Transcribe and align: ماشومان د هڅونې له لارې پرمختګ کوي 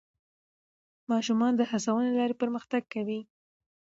ماشومان 1.11 1.51
د 1.57 1.61
هڅونې 1.71 2.05
له 2.09 2.13
لارې 2.19 2.35
پرمختګ 2.41 2.81
کوي 2.93 3.19